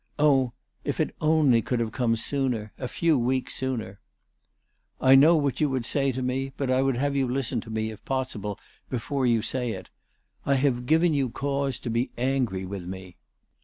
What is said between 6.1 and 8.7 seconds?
to me, but I would have you listen to me, if possible,